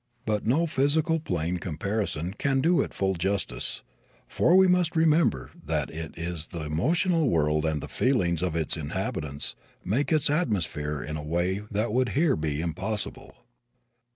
[0.25, 3.83] But no physical plane comparison can do it full justice,
[4.27, 8.55] for we must remember that it is the emotional world and that the feelings of
[8.55, 9.53] its inhabitants
[9.85, 13.45] make its atmosphere in a way that would here be impossible.